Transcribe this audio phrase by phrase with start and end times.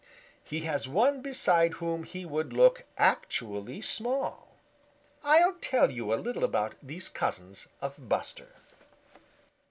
[0.43, 4.55] He has one beside whom he would look actually small.
[5.23, 8.49] I'll tell you a little about these cousins of Buster."